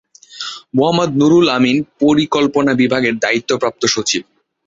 মোহাম্মদ 0.77 1.11
নুরুল 1.19 1.47
আমিন 1.57 1.77
পরিকল্পনা 2.01 2.71
বিভাগের 2.81 3.15
দায়িত্বপ্রাপ্ত 3.23 3.81
সচিব। 3.93 4.23